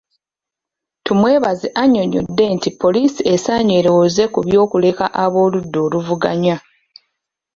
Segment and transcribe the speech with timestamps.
[1.05, 6.55] Tumwebaze annyonnyodde nti poliisi esaanye erowooze ku ky'okuleka ab'oludda oluvuganya.